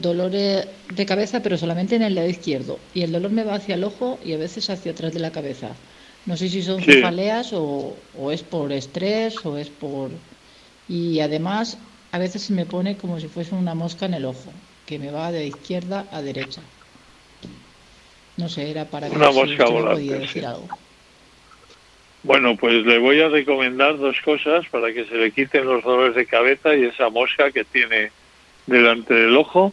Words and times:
dolores 0.00 0.66
de 0.92 1.06
cabeza, 1.06 1.42
pero 1.42 1.58
solamente 1.58 1.96
en 1.96 2.02
el 2.02 2.14
lado 2.14 2.28
izquierdo. 2.28 2.78
Y 2.94 3.02
el 3.02 3.12
dolor 3.12 3.30
me 3.30 3.44
va 3.44 3.54
hacia 3.54 3.74
el 3.74 3.84
ojo 3.84 4.18
y 4.24 4.32
a 4.32 4.38
veces 4.38 4.70
hacia 4.70 4.92
atrás 4.92 5.12
de 5.12 5.20
la 5.20 5.32
cabeza. 5.32 5.70
No 6.26 6.36
sé 6.36 6.48
si 6.48 6.62
son 6.62 6.82
cefaleas 6.82 7.52
o, 7.52 7.96
o 8.18 8.32
es 8.32 8.42
por 8.42 8.72
estrés 8.72 9.44
o 9.44 9.56
es 9.56 9.68
por... 9.68 10.10
Y 10.88 11.20
además 11.20 11.78
a 12.12 12.18
veces 12.18 12.42
se 12.42 12.52
me 12.52 12.66
pone 12.66 12.96
como 12.96 13.20
si 13.20 13.28
fuese 13.28 13.54
una 13.54 13.74
mosca 13.74 14.06
en 14.06 14.14
el 14.14 14.24
ojo, 14.24 14.52
que 14.86 14.98
me 14.98 15.10
va 15.10 15.32
de 15.32 15.46
izquierda 15.46 16.06
a 16.12 16.22
derecha. 16.22 16.62
No 18.36 18.48
sé, 18.48 18.70
era 18.70 18.84
para 18.84 19.08
que 19.08 19.16
una 19.16 19.30
mosca 19.30 19.66
volante, 19.68 20.18
decir 20.18 20.46
algo. 20.46 20.68
Bueno, 22.22 22.56
pues 22.56 22.84
le 22.84 22.98
voy 22.98 23.20
a 23.20 23.28
recomendar 23.28 23.98
dos 23.98 24.20
cosas 24.24 24.66
para 24.68 24.92
que 24.92 25.04
se 25.06 25.14
le 25.14 25.30
quiten 25.30 25.66
los 25.66 25.82
dolores 25.82 26.14
de 26.14 26.26
cabeza 26.26 26.74
y 26.74 26.84
esa 26.84 27.10
mosca 27.10 27.50
que 27.50 27.64
tiene 27.64 28.10
delante 28.68 29.14
del 29.14 29.36
ojo. 29.36 29.72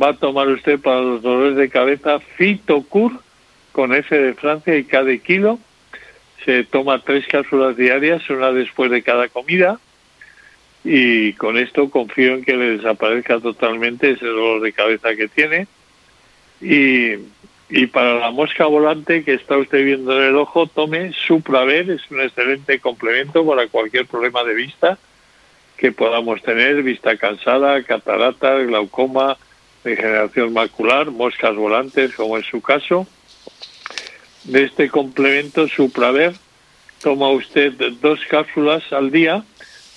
Va 0.00 0.10
a 0.10 0.16
tomar 0.16 0.48
usted 0.48 0.78
para 0.78 1.00
los 1.00 1.22
dolores 1.22 1.56
de 1.56 1.68
cabeza 1.68 2.20
Fitocur 2.20 3.12
con 3.72 3.94
F 3.94 4.16
de 4.16 4.34
Francia 4.34 4.76
y 4.76 4.84
K 4.84 5.02
de 5.02 5.18
kilo. 5.18 5.58
Se 6.44 6.64
toma 6.64 7.00
tres 7.00 7.26
cápsulas 7.26 7.76
diarias, 7.76 8.28
una 8.30 8.52
después 8.52 8.90
de 8.90 9.02
cada 9.02 9.28
comida. 9.28 9.78
Y 10.84 11.34
con 11.34 11.58
esto 11.58 11.90
confío 11.90 12.34
en 12.34 12.44
que 12.44 12.56
le 12.56 12.76
desaparezca 12.76 13.38
totalmente 13.38 14.10
ese 14.10 14.26
dolor 14.26 14.60
de 14.60 14.72
cabeza 14.72 15.14
que 15.14 15.28
tiene. 15.28 15.66
Y 16.60 17.16
y 17.74 17.86
para 17.86 18.18
la 18.18 18.30
mosca 18.30 18.66
volante 18.66 19.24
que 19.24 19.32
está 19.32 19.56
usted 19.56 19.82
viendo 19.82 20.12
en 20.20 20.28
el 20.28 20.36
ojo, 20.36 20.66
tome 20.66 21.10
Supraver, 21.14 21.90
es 21.90 22.02
un 22.10 22.20
excelente 22.20 22.78
complemento 22.80 23.46
para 23.46 23.66
cualquier 23.68 24.04
problema 24.04 24.44
de 24.44 24.52
vista 24.52 24.98
que 25.82 25.90
podamos 25.90 26.40
tener, 26.42 26.80
vista 26.84 27.16
cansada, 27.16 27.82
catarata, 27.82 28.54
glaucoma, 28.58 29.36
degeneración 29.82 30.52
macular, 30.52 31.10
moscas 31.10 31.56
volantes, 31.56 32.14
como 32.14 32.38
es 32.38 32.46
su 32.46 32.60
caso. 32.60 33.04
De 34.44 34.62
este 34.62 34.88
complemento 34.88 35.66
Supraver, 35.66 36.34
toma 37.02 37.30
usted 37.30 37.72
dos 38.00 38.20
cápsulas 38.30 38.92
al 38.92 39.10
día, 39.10 39.42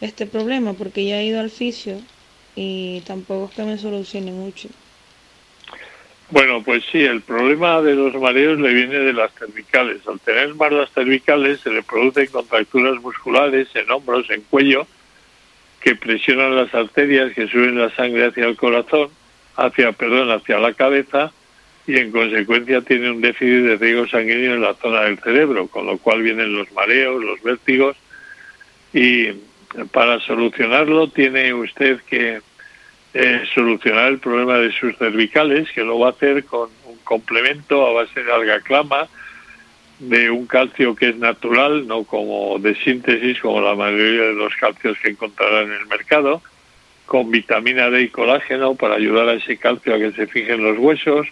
este 0.00 0.26
problema? 0.26 0.72
Porque 0.74 1.04
ya 1.04 1.20
he 1.20 1.26
ido 1.26 1.40
al 1.40 1.50
fisio 1.50 2.00
y 2.54 3.00
tampoco 3.00 3.46
es 3.46 3.56
que 3.56 3.62
me 3.64 3.78
solucione 3.78 4.32
mucho. 4.32 4.68
Bueno, 6.32 6.62
pues 6.62 6.82
sí, 6.90 7.04
el 7.04 7.20
problema 7.20 7.82
de 7.82 7.94
los 7.94 8.14
mareos 8.14 8.58
le 8.58 8.72
viene 8.72 8.98
de 9.00 9.12
las 9.12 9.30
cervicales. 9.34 10.00
Al 10.08 10.18
tener 10.18 10.56
las 10.56 10.90
cervicales 10.90 11.60
se 11.60 11.68
le 11.68 11.82
producen 11.82 12.26
contracturas 12.28 13.02
musculares 13.02 13.68
en 13.74 13.90
hombros, 13.90 14.30
en 14.30 14.40
cuello, 14.40 14.86
que 15.82 15.94
presionan 15.94 16.56
las 16.56 16.74
arterias 16.74 17.34
que 17.34 17.48
suben 17.48 17.78
la 17.78 17.90
sangre 17.90 18.28
hacia 18.28 18.46
el 18.46 18.56
corazón, 18.56 19.10
hacia, 19.56 19.92
perdón, 19.92 20.30
hacia 20.30 20.58
la 20.58 20.72
cabeza 20.72 21.30
y 21.86 21.98
en 21.98 22.10
consecuencia 22.10 22.80
tiene 22.80 23.10
un 23.10 23.20
déficit 23.20 23.64
de 23.64 23.76
riego 23.76 24.06
sanguíneo 24.06 24.54
en 24.54 24.62
la 24.62 24.72
zona 24.72 25.02
del 25.02 25.18
cerebro, 25.18 25.66
con 25.66 25.84
lo 25.84 25.98
cual 25.98 26.22
vienen 26.22 26.56
los 26.56 26.72
mareos, 26.72 27.22
los 27.22 27.42
vértigos 27.42 27.94
y 28.94 29.32
para 29.90 30.18
solucionarlo 30.20 31.08
tiene 31.08 31.52
usted 31.52 32.00
que 32.08 32.40
eh, 33.14 33.42
solucionar 33.54 34.08
el 34.08 34.18
problema 34.18 34.58
de 34.58 34.72
sus 34.72 34.96
cervicales, 34.96 35.70
que 35.72 35.82
lo 35.82 35.98
va 35.98 36.08
a 36.08 36.10
hacer 36.12 36.44
con 36.44 36.70
un 36.86 36.96
complemento 37.04 37.86
a 37.86 37.92
base 37.92 38.22
de 38.22 38.32
alga 38.32 38.60
clama, 38.60 39.06
de 39.98 40.30
un 40.30 40.46
calcio 40.46 40.96
que 40.96 41.10
es 41.10 41.16
natural, 41.16 41.86
no 41.86 42.04
como 42.04 42.58
de 42.58 42.74
síntesis, 42.74 43.38
como 43.40 43.60
la 43.60 43.74
mayoría 43.74 44.22
de 44.22 44.34
los 44.34 44.54
calcios 44.56 44.96
que 44.98 45.10
encontrará 45.10 45.60
en 45.62 45.72
el 45.72 45.86
mercado, 45.86 46.42
con 47.04 47.30
vitamina 47.30 47.90
D 47.90 48.02
y 48.02 48.08
colágeno 48.08 48.74
para 48.74 48.94
ayudar 48.94 49.28
a 49.28 49.34
ese 49.34 49.58
calcio 49.58 49.94
a 49.94 49.98
que 49.98 50.12
se 50.12 50.26
fije 50.26 50.54
en 50.54 50.64
los 50.64 50.78
huesos, 50.78 51.28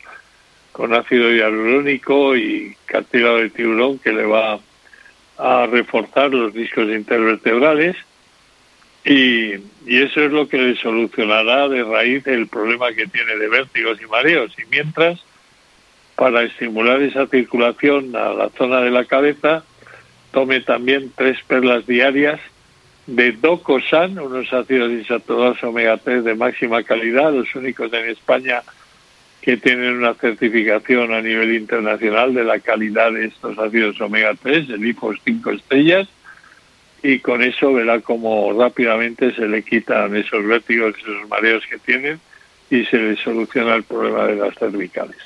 con 0.72 0.94
ácido 0.94 1.32
hialurónico 1.32 2.36
y 2.36 2.76
cartílago 2.84 3.38
de 3.38 3.50
tiburón 3.50 3.98
que 3.98 4.12
le 4.12 4.24
va 4.24 4.60
a 5.38 5.66
reforzar 5.66 6.30
los 6.30 6.52
discos 6.52 6.88
intervertebrales 6.90 7.96
y, 9.04 9.54
eso 9.86 10.20
es 10.20 10.30
lo 10.30 10.46
que 10.46 10.58
le 10.58 10.76
solucionará 10.76 11.68
de 11.68 11.82
raíz 11.82 12.26
el 12.26 12.46
problema 12.46 12.92
que 12.92 13.06
tiene 13.06 13.36
de 13.36 13.48
vértigos 13.48 14.00
y 14.00 14.06
mareos. 14.06 14.52
Y 14.58 14.62
mientras, 14.70 15.20
para 16.16 16.42
estimular 16.42 17.02
esa 17.02 17.26
circulación 17.26 18.14
a 18.14 18.32
la 18.34 18.50
zona 18.50 18.80
de 18.80 18.90
la 18.90 19.06
cabeza, 19.06 19.64
tome 20.32 20.60
también 20.60 21.10
tres 21.16 21.38
perlas 21.46 21.86
diarias 21.86 22.40
de 23.06 23.32
Docosan, 23.32 24.18
unos 24.18 24.52
ácidos 24.52 24.92
insaturados 24.92 25.62
omega 25.64 25.96
3 25.96 26.22
de 26.22 26.34
máxima 26.34 26.82
calidad, 26.82 27.32
los 27.32 27.52
únicos 27.54 27.92
en 27.92 28.10
España 28.10 28.62
que 29.40 29.56
tienen 29.56 29.96
una 29.96 30.14
certificación 30.14 31.12
a 31.14 31.22
nivel 31.22 31.54
internacional 31.54 32.34
de 32.34 32.44
la 32.44 32.60
calidad 32.60 33.10
de 33.12 33.26
estos 33.26 33.58
ácidos 33.58 34.00
omega 34.00 34.34
3, 34.40 34.68
el 34.70 34.86
IFOS 34.86 35.18
5 35.24 35.50
estrellas, 35.52 36.08
y 37.02 37.18
con 37.20 37.42
eso 37.42 37.72
verá 37.72 38.00
cómo 38.00 38.52
rápidamente 38.52 39.34
se 39.34 39.46
le 39.46 39.62
quitan 39.62 40.16
esos 40.16 40.44
vértigos, 40.46 40.94
esos 40.98 41.28
mareos 41.28 41.64
que 41.68 41.78
tienen 41.78 42.20
y 42.70 42.84
se 42.84 42.96
le 42.98 43.16
soluciona 43.16 43.74
el 43.74 43.84
problema 43.84 44.26
de 44.26 44.36
las 44.36 44.54
cervicales. 44.56 45.16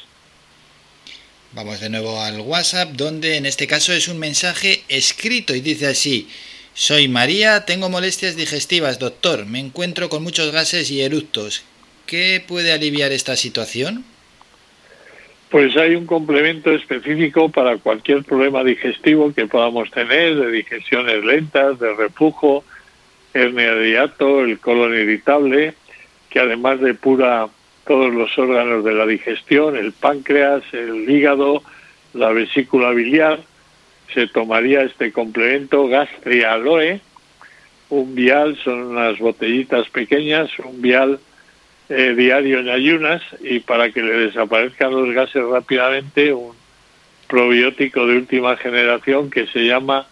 Vamos 1.53 1.81
de 1.81 1.91
nuevo 1.91 2.21
al 2.21 2.41
WhatsApp, 2.41 2.93
donde 2.93 3.37
en 3.37 3.47
este 3.47 3.67
caso 3.67 3.93
es 3.93 4.09
un 4.09 4.19
mensaje 4.19 4.83
escrito 4.89 5.55
y 5.55 5.61
dice 5.61 5.87
así, 5.87 6.29
soy 6.75 7.07
María, 7.07 7.65
tengo 7.65 7.89
molestias 7.89 8.35
digestivas, 8.35 8.99
doctor, 8.99 9.47
me 9.47 9.61
encuentro 9.61 10.09
con 10.09 10.25
muchos 10.25 10.51
gases 10.51 10.91
y 10.91 11.03
eructos. 11.03 11.63
¿Qué 12.07 12.43
puede 12.45 12.73
aliviar 12.73 13.13
esta 13.13 13.37
situación? 13.37 14.05
Pues 15.55 15.77
hay 15.77 15.95
un 15.95 16.05
complemento 16.05 16.73
específico 16.73 17.49
para 17.49 17.77
cualquier 17.77 18.25
problema 18.25 18.65
digestivo 18.65 19.33
que 19.33 19.47
podamos 19.47 19.89
tener, 19.93 20.35
de 20.35 20.51
digestiones 20.51 21.25
lentas, 21.25 21.79
de 21.79 21.95
reflujo, 21.95 22.65
hernia 23.33 23.73
de 23.77 23.91
hiato, 23.91 24.41
el 24.41 24.59
colon 24.59 24.93
irritable, 24.93 25.75
que 26.29 26.41
además 26.41 26.81
depura 26.81 27.47
todos 27.87 28.13
los 28.13 28.37
órganos 28.37 28.85
de 28.85 28.95
la 28.95 29.07
digestión, 29.07 29.77
el 29.77 29.93
páncreas, 29.93 30.65
el 30.73 31.09
hígado, 31.09 31.63
la 32.15 32.31
vesícula 32.31 32.91
biliar, 32.91 33.39
se 34.13 34.27
tomaría 34.27 34.83
este 34.83 35.13
complemento 35.13 35.87
gastrialoe, 35.87 37.01
un 37.91 38.13
vial, 38.17 38.59
son 38.65 38.83
unas 38.87 39.21
botellitas 39.21 39.89
pequeñas, 39.91 40.51
un 40.59 40.83
vial 40.83 41.21
eh, 41.97 42.15
diario 42.15 42.59
en 42.59 42.69
ayunas 42.69 43.23
y 43.41 43.61
para 43.61 43.91
que 43.91 44.03
le 44.03 44.19
desaparezcan 44.19 44.93
los 44.93 45.15
gases 45.15 45.45
rápidamente 45.45 46.33
un 46.33 46.53
probiótico 47.29 48.07
de 48.07 48.17
última 48.17 48.57
generación 48.57 49.31
que 49.31 49.47
se 49.47 49.61
llama 49.61 50.07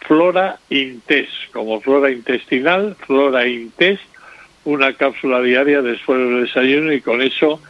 Flora 0.00 0.58
Intes, 0.70 1.28
como 1.52 1.80
flora 1.80 2.10
intestinal, 2.10 2.96
Flora 3.06 3.46
Intes, 3.46 4.00
una 4.64 4.92
cápsula 4.94 5.40
diaria 5.40 5.82
después 5.82 6.18
del 6.18 6.44
desayuno 6.44 6.92
y 6.92 7.00
con 7.00 7.22
eso 7.22 7.60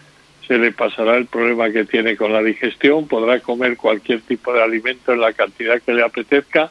se 0.46 0.58
le 0.58 0.72
pasará 0.72 1.16
el 1.16 1.26
problema 1.26 1.70
que 1.70 1.84
tiene 1.84 2.16
con 2.16 2.32
la 2.32 2.42
digestión, 2.42 3.06
podrá 3.06 3.40
comer 3.40 3.76
cualquier 3.76 4.20
tipo 4.22 4.52
de 4.52 4.62
alimento 4.62 5.12
en 5.12 5.20
la 5.20 5.32
cantidad 5.32 5.80
que 5.80 5.92
le 5.92 6.02
apetezca 6.02 6.70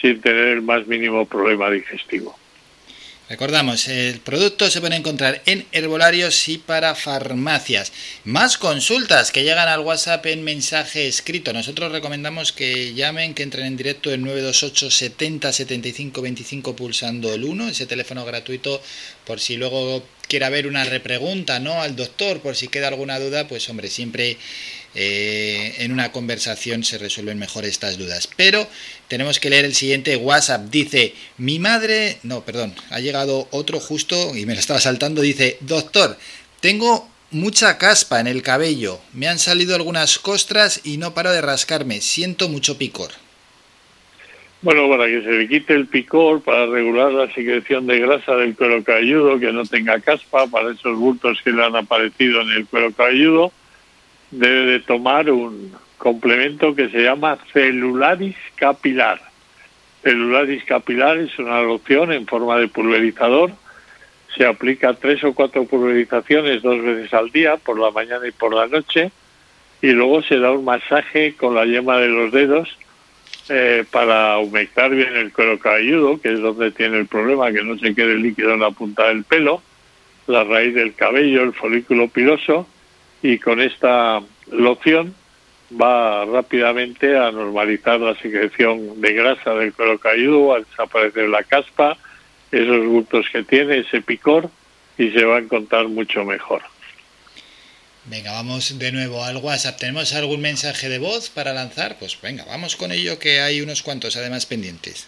sin 0.00 0.20
tener 0.20 0.48
el 0.48 0.62
más 0.62 0.86
mínimo 0.86 1.26
problema 1.26 1.70
digestivo. 1.70 2.39
Recordamos, 3.30 3.86
el 3.86 4.18
producto 4.18 4.68
se 4.68 4.80
puede 4.80 4.96
encontrar 4.96 5.40
en 5.46 5.64
herbolarios 5.70 6.48
y 6.48 6.58
para 6.58 6.96
farmacias. 6.96 7.92
Más 8.24 8.58
consultas 8.58 9.30
que 9.30 9.44
llegan 9.44 9.68
al 9.68 9.82
WhatsApp 9.82 10.26
en 10.26 10.42
mensaje 10.42 11.06
escrito. 11.06 11.52
Nosotros 11.52 11.92
recomendamos 11.92 12.50
que 12.50 12.92
llamen, 12.92 13.34
que 13.34 13.44
entren 13.44 13.66
en 13.66 13.76
directo 13.76 14.12
el 14.12 14.22
928 14.22 14.90
70 14.90 15.52
75 15.52 16.22
25 16.22 16.74
pulsando 16.74 17.32
el 17.32 17.44
1, 17.44 17.68
ese 17.68 17.86
teléfono 17.86 18.24
gratuito, 18.24 18.82
por 19.24 19.38
si 19.38 19.56
luego 19.56 20.02
quiera 20.26 20.48
ver 20.48 20.66
una 20.66 20.82
repregunta 20.82 21.60
¿no? 21.60 21.82
al 21.82 21.94
doctor, 21.94 22.40
por 22.40 22.56
si 22.56 22.66
queda 22.66 22.88
alguna 22.88 23.20
duda, 23.20 23.46
pues 23.46 23.68
hombre, 23.68 23.90
siempre 23.90 24.38
eh, 24.94 25.76
en 25.78 25.92
una 25.92 26.12
conversación 26.12 26.84
se 26.84 26.98
resuelven 26.98 27.38
mejor 27.38 27.64
estas 27.64 27.98
dudas. 27.98 28.28
Pero 28.36 28.66
tenemos 29.08 29.40
que 29.40 29.50
leer 29.50 29.64
el 29.64 29.74
siguiente 29.74 30.16
WhatsApp. 30.16 30.70
Dice, 30.70 31.14
mi 31.38 31.58
madre, 31.58 32.18
no, 32.22 32.44
perdón, 32.44 32.74
ha 32.90 33.00
llegado 33.00 33.48
otro 33.50 33.80
justo 33.80 34.36
y 34.36 34.46
me 34.46 34.54
lo 34.54 34.60
estaba 34.60 34.80
saltando. 34.80 35.22
Dice, 35.22 35.58
doctor, 35.60 36.18
tengo 36.60 37.08
mucha 37.30 37.78
caspa 37.78 38.20
en 38.20 38.26
el 38.26 38.42
cabello, 38.42 38.98
me 39.12 39.28
han 39.28 39.38
salido 39.38 39.76
algunas 39.76 40.18
costras 40.18 40.80
y 40.84 40.96
no 40.96 41.14
paro 41.14 41.30
de 41.30 41.40
rascarme, 41.40 42.00
siento 42.00 42.48
mucho 42.48 42.76
picor. 42.76 43.10
Bueno, 44.62 44.90
para 44.90 45.06
que 45.06 45.22
se 45.22 45.30
le 45.30 45.48
quite 45.48 45.74
el 45.74 45.86
picor, 45.86 46.42
para 46.42 46.66
regular 46.66 47.12
la 47.12 47.32
secreción 47.32 47.86
de 47.86 47.98
grasa 47.98 48.36
del 48.36 48.54
cuero 48.54 48.84
cabelludo, 48.84 49.38
que 49.38 49.52
no 49.52 49.64
tenga 49.64 50.00
caspa, 50.00 50.46
para 50.48 50.72
esos 50.72 50.98
bultos 50.98 51.40
que 51.42 51.50
le 51.50 51.64
han 51.64 51.76
aparecido 51.76 52.42
en 52.42 52.50
el 52.50 52.66
cuero 52.66 52.92
cabelludo, 52.92 53.52
debe 54.30 54.72
de 54.72 54.80
tomar 54.80 55.30
un 55.30 55.72
complemento 55.98 56.74
que 56.74 56.88
se 56.88 57.02
llama 57.02 57.38
celularis 57.52 58.36
capilar. 58.56 59.20
Celularis 60.02 60.64
capilar 60.64 61.18
es 61.18 61.38
una 61.38 61.60
loción 61.60 62.12
en 62.12 62.26
forma 62.26 62.58
de 62.58 62.68
pulverizador. 62.68 63.52
Se 64.36 64.46
aplica 64.46 64.94
tres 64.94 65.22
o 65.24 65.34
cuatro 65.34 65.64
pulverizaciones 65.64 66.62
dos 66.62 66.82
veces 66.82 67.12
al 67.12 67.30
día, 67.30 67.56
por 67.56 67.78
la 67.78 67.90
mañana 67.90 68.26
y 68.26 68.30
por 68.30 68.54
la 68.54 68.66
noche, 68.66 69.10
y 69.82 69.88
luego 69.88 70.22
se 70.22 70.38
da 70.38 70.52
un 70.52 70.64
masaje 70.64 71.34
con 71.34 71.54
la 71.54 71.64
yema 71.64 71.98
de 71.98 72.08
los 72.08 72.32
dedos 72.32 72.78
eh, 73.48 73.84
para 73.90 74.38
humectar 74.38 74.90
bien 74.90 75.16
el 75.16 75.32
cuero 75.32 75.58
cabelludo, 75.58 76.20
que 76.20 76.32
es 76.32 76.40
donde 76.40 76.70
tiene 76.70 76.98
el 76.98 77.06
problema, 77.06 77.52
que 77.52 77.64
no 77.64 77.76
se 77.78 77.94
quede 77.94 78.14
líquido 78.14 78.54
en 78.54 78.60
la 78.60 78.70
punta 78.70 79.08
del 79.08 79.24
pelo, 79.24 79.62
la 80.28 80.44
raíz 80.44 80.74
del 80.74 80.94
cabello, 80.94 81.42
el 81.42 81.52
folículo 81.52 82.08
piloso, 82.08 82.66
y 83.22 83.38
con 83.38 83.60
esta 83.60 84.22
loción 84.50 85.14
va 85.80 86.24
rápidamente 86.24 87.16
a 87.16 87.30
normalizar 87.30 88.00
la 88.00 88.16
secreción 88.16 89.00
de 89.00 89.12
grasa 89.12 89.54
del 89.54 89.72
cuero 89.72 89.98
cabelludo, 89.98 90.54
a 90.54 90.60
desaparecer 90.60 91.28
la 91.28 91.42
caspa, 91.44 91.96
esos 92.50 92.86
gustos 92.86 93.26
que 93.32 93.42
tiene, 93.44 93.78
ese 93.78 94.00
picor, 94.00 94.50
y 94.98 95.10
se 95.10 95.24
va 95.24 95.36
a 95.36 95.40
encontrar 95.40 95.88
mucho 95.88 96.24
mejor. 96.24 96.62
Venga, 98.06 98.32
vamos 98.32 98.78
de 98.78 98.92
nuevo 98.92 99.22
al 99.24 99.36
WhatsApp. 99.36 99.78
¿Tenemos 99.78 100.14
algún 100.14 100.40
mensaje 100.40 100.88
de 100.88 100.98
voz 100.98 101.30
para 101.30 101.52
lanzar? 101.52 101.96
Pues 101.98 102.18
venga, 102.20 102.44
vamos 102.46 102.74
con 102.74 102.90
ello, 102.90 103.18
que 103.18 103.40
hay 103.40 103.60
unos 103.60 103.82
cuantos 103.82 104.16
además 104.16 104.46
pendientes. 104.46 105.06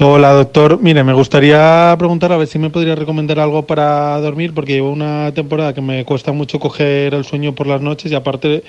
Hola 0.00 0.32
doctor, 0.32 0.80
mire, 0.80 1.04
me 1.04 1.12
gustaría 1.12 1.94
preguntar 1.98 2.32
a 2.32 2.38
ver 2.38 2.46
si 2.46 2.58
me 2.58 2.70
podría 2.70 2.94
recomendar 2.94 3.38
algo 3.38 3.66
para 3.66 4.18
dormir, 4.20 4.54
porque 4.54 4.72
llevo 4.72 4.90
una 4.90 5.32
temporada 5.34 5.74
que 5.74 5.82
me 5.82 6.06
cuesta 6.06 6.32
mucho 6.32 6.58
coger 6.58 7.12
el 7.12 7.24
sueño 7.24 7.54
por 7.54 7.66
las 7.66 7.82
noches 7.82 8.10
y 8.10 8.14
aparte 8.14 8.64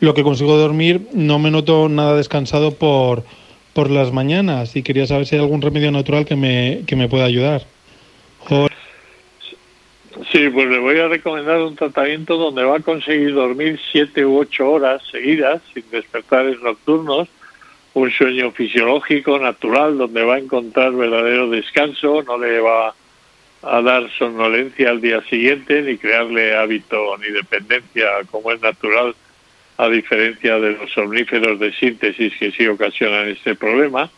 lo 0.00 0.12
que 0.12 0.22
consigo 0.22 0.58
dormir 0.58 1.08
no 1.14 1.38
me 1.38 1.50
noto 1.50 1.88
nada 1.88 2.14
descansado 2.16 2.74
por, 2.74 3.24
por 3.72 3.90
las 3.90 4.12
mañanas 4.12 4.76
y 4.76 4.82
quería 4.82 5.06
saber 5.06 5.24
si 5.24 5.36
hay 5.36 5.40
algún 5.40 5.62
remedio 5.62 5.90
natural 5.90 6.26
que 6.26 6.36
me, 6.36 6.82
que 6.86 6.96
me 6.96 7.08
pueda 7.08 7.24
ayudar. 7.24 7.62
Sí, 10.30 10.50
pues 10.50 10.68
le 10.68 10.78
voy 10.80 10.98
a 10.98 11.08
recomendar 11.08 11.62
un 11.62 11.76
tratamiento 11.76 12.36
donde 12.36 12.62
va 12.64 12.76
a 12.76 12.80
conseguir 12.80 13.32
dormir 13.32 13.80
siete 13.90 14.26
u 14.26 14.38
ocho 14.38 14.70
horas 14.70 15.00
seguidas 15.10 15.62
sin 15.72 15.84
despertares 15.90 16.60
nocturnos 16.60 17.28
un 17.94 18.10
sueño 18.10 18.50
fisiológico, 18.52 19.38
natural, 19.38 19.98
donde 19.98 20.24
va 20.24 20.36
a 20.36 20.38
encontrar 20.38 20.92
verdadero 20.92 21.48
descanso, 21.50 22.22
no 22.22 22.38
le 22.38 22.60
va 22.60 22.94
a 23.62 23.82
dar 23.82 24.08
somnolencia 24.16 24.90
al 24.90 25.00
día 25.00 25.20
siguiente, 25.22 25.82
ni 25.82 25.98
crearle 25.98 26.56
hábito 26.56 27.16
ni 27.18 27.30
dependencia 27.30 28.06
como 28.30 28.52
es 28.52 28.60
natural, 28.60 29.14
a 29.78 29.88
diferencia 29.88 30.58
de 30.58 30.72
los 30.72 30.90
somníferos 30.92 31.58
de 31.58 31.72
síntesis 31.72 32.32
que 32.38 32.50
sí 32.50 32.66
ocasionan 32.66 33.28
este 33.28 33.54
problema. 33.54 34.10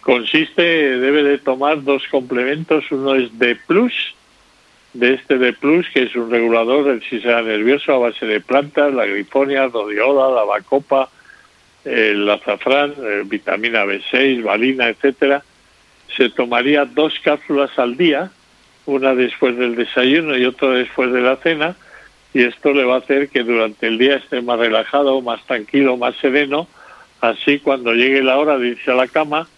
Consiste, 0.00 0.62
debe 0.98 1.22
de 1.22 1.38
tomar 1.38 1.82
dos 1.82 2.02
complementos, 2.08 2.84
uno 2.90 3.14
es 3.14 3.38
de 3.38 3.54
plus, 3.54 4.14
de 4.92 5.14
este 5.14 5.38
de 5.38 5.52
plus, 5.52 5.88
que 5.90 6.02
es 6.02 6.16
un 6.16 6.30
regulador 6.30 6.84
del 6.84 7.02
sistema 7.08 7.42
nervioso 7.42 7.92
a 7.92 7.98
base 7.98 8.26
de 8.26 8.40
plantas, 8.40 8.92
la 8.92 9.06
grifonia, 9.06 9.68
rodiola, 9.68 10.34
la 10.34 10.44
bacopa, 10.44 11.08
el 11.84 12.28
azafrán, 12.28 12.94
eh, 12.98 13.22
vitamina 13.24 13.84
B6, 13.84 14.42
valina, 14.42 14.88
etcétera, 14.88 15.42
se 16.16 16.28
tomaría 16.30 16.84
dos 16.84 17.14
cápsulas 17.22 17.76
al 17.78 17.96
día, 17.96 18.30
una 18.86 19.14
después 19.14 19.56
del 19.56 19.76
desayuno 19.76 20.36
y 20.36 20.44
otra 20.44 20.70
después 20.70 21.12
de 21.12 21.20
la 21.20 21.36
cena, 21.36 21.76
y 22.34 22.42
esto 22.42 22.72
le 22.72 22.84
va 22.84 22.96
a 22.96 22.98
hacer 22.98 23.28
que 23.28 23.42
durante 23.42 23.86
el 23.86 23.98
día 23.98 24.16
esté 24.16 24.40
más 24.40 24.58
relajado, 24.58 25.20
más 25.20 25.44
tranquilo, 25.46 25.96
más 25.96 26.16
sereno, 26.16 26.68
así 27.20 27.58
cuando 27.58 27.92
llegue 27.94 28.22
la 28.22 28.38
hora 28.38 28.58
de 28.58 28.68
irse 28.68 28.90
a 28.90 28.94
la 28.94 29.08
cama, 29.08 29.48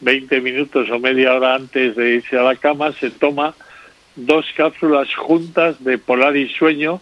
20 0.00 0.40
minutos 0.40 0.88
o 0.90 0.98
media 0.98 1.34
hora 1.34 1.54
antes 1.54 1.96
de 1.96 2.16
irse 2.16 2.38
a 2.38 2.42
la 2.42 2.56
cama, 2.56 2.92
se 2.92 3.10
toma 3.10 3.54
dos 4.16 4.46
cápsulas 4.56 5.14
juntas 5.14 5.82
de 5.82 5.98
Polar 5.98 6.36
y 6.36 6.48
Sueño, 6.48 7.00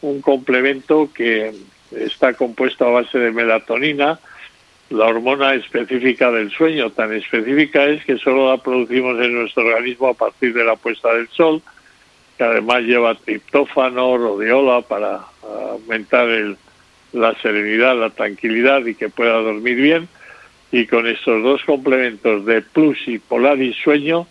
un 0.00 0.20
complemento 0.20 1.10
que 1.12 1.52
está 1.92 2.34
compuesto 2.34 2.86
a 2.86 2.90
base 2.90 3.18
de 3.18 3.32
melatonina, 3.32 4.18
la 4.90 5.04
hormona 5.04 5.54
específica 5.54 6.30
del 6.30 6.50
sueño, 6.50 6.90
tan 6.90 7.12
específica 7.12 7.84
es 7.84 8.04
que 8.04 8.16
solo 8.16 8.50
la 8.50 8.56
producimos 8.56 9.20
en 9.20 9.34
nuestro 9.34 9.66
organismo 9.66 10.08
a 10.08 10.14
partir 10.14 10.54
de 10.54 10.64
la 10.64 10.76
puesta 10.76 11.12
del 11.12 11.28
sol, 11.28 11.60
que 12.36 12.44
además 12.44 12.82
lleva 12.82 13.14
triptófano, 13.14 14.16
rodiola 14.16 14.80
para 14.80 15.20
aumentar 15.70 16.28
el, 16.28 16.56
la 17.12 17.34
serenidad, 17.42 17.96
la 17.96 18.10
tranquilidad 18.10 18.84
y 18.86 18.94
que 18.94 19.08
pueda 19.10 19.34
dormir 19.34 19.76
bien. 19.76 20.08
Y 20.70 20.86
con 20.86 21.06
estos 21.06 21.42
dos 21.42 21.62
complementos 21.64 22.44
de 22.46 22.62
plus 22.62 22.98
y 23.06 23.18
polar 23.18 23.60
y 23.60 23.72
sueño, 23.74 24.26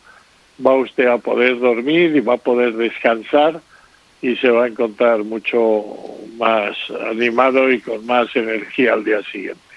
va 0.66 0.74
usted 0.76 1.08
a 1.08 1.18
poder 1.18 1.60
dormir 1.60 2.16
y 2.16 2.20
va 2.20 2.36
a 2.36 2.38
poder 2.38 2.74
descansar 2.74 3.62
y 4.22 4.36
se 4.38 4.50
va 4.50 4.66
a 4.66 4.68
encontrar 4.68 5.24
mucho 5.24 5.86
más 6.38 6.76
animado 7.10 7.72
y 7.72 7.80
con 7.80 8.06
más 8.06 8.36
energía 8.36 8.94
al 8.94 9.04
día 9.04 9.22
siguiente. 9.32 9.68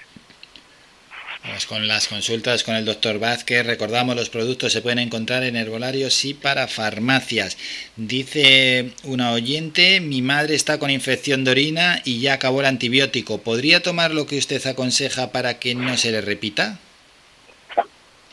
Pues 1.43 1.65
con 1.65 1.87
las 1.87 2.07
consultas 2.07 2.63
con 2.63 2.75
el 2.75 2.85
doctor 2.85 3.17
Vázquez, 3.17 3.65
recordamos 3.65 4.15
los 4.15 4.29
productos 4.29 4.73
se 4.73 4.81
pueden 4.83 4.99
encontrar 4.99 5.43
en 5.43 5.55
herbolarios 5.55 6.23
y 6.23 6.35
para 6.35 6.67
farmacias. 6.67 7.57
Dice 7.95 8.91
una 9.05 9.31
oyente, 9.31 10.01
mi 10.01 10.21
madre 10.21 10.53
está 10.53 10.77
con 10.77 10.91
infección 10.91 11.43
de 11.43 11.51
orina 11.51 11.99
y 12.05 12.21
ya 12.21 12.33
acabó 12.33 12.59
el 12.59 12.67
antibiótico. 12.67 13.39
¿Podría 13.41 13.81
tomar 13.81 14.13
lo 14.13 14.27
que 14.27 14.37
usted 14.37 14.63
aconseja 14.67 15.31
para 15.31 15.57
que 15.57 15.73
no 15.73 15.97
se 15.97 16.11
le 16.11 16.21
repita? 16.21 16.79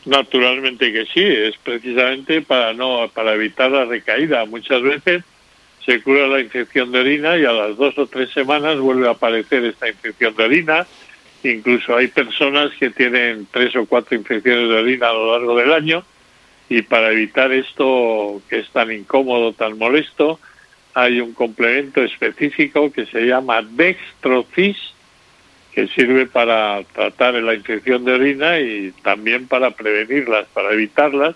Naturalmente 0.05 0.93
que 0.93 1.05
sí, 1.05 1.23
es 1.23 1.55
precisamente 1.63 2.43
para 2.43 2.73
no 2.73 3.09
para 3.11 3.33
evitar 3.33 3.71
la 3.71 3.85
recaída. 3.85 4.45
Muchas 4.45 4.83
veces 4.83 5.23
se 5.89 6.03
cura 6.03 6.27
la 6.27 6.39
infección 6.39 6.91
de 6.91 6.99
orina 6.99 7.35
y 7.35 7.45
a 7.45 7.51
las 7.51 7.75
dos 7.75 7.97
o 7.97 8.05
tres 8.05 8.29
semanas 8.29 8.77
vuelve 8.77 9.07
a 9.07 9.11
aparecer 9.13 9.65
esta 9.65 9.89
infección 9.89 10.35
de 10.35 10.43
orina. 10.43 10.85
Incluso 11.43 11.95
hay 11.95 12.09
personas 12.09 12.71
que 12.79 12.91
tienen 12.91 13.47
tres 13.49 13.75
o 13.75 13.87
cuatro 13.87 14.15
infecciones 14.15 14.69
de 14.69 14.75
orina 14.75 15.09
a 15.09 15.13
lo 15.13 15.31
largo 15.31 15.57
del 15.57 15.73
año 15.73 16.03
y 16.69 16.83
para 16.83 17.11
evitar 17.11 17.51
esto 17.51 18.39
que 18.47 18.59
es 18.59 18.69
tan 18.69 18.91
incómodo, 18.91 19.53
tan 19.53 19.79
molesto, 19.79 20.39
hay 20.93 21.21
un 21.21 21.33
complemento 21.33 22.03
específico 22.03 22.91
que 22.91 23.07
se 23.07 23.21
llama 23.21 23.63
Dextrocis, 23.63 24.77
que 25.73 25.87
sirve 25.87 26.27
para 26.27 26.83
tratar 26.83 27.33
la 27.33 27.55
infección 27.55 28.05
de 28.05 28.13
orina 28.13 28.59
y 28.59 28.93
también 29.01 29.47
para 29.47 29.71
prevenirlas, 29.71 30.45
para 30.53 30.71
evitarlas, 30.71 31.35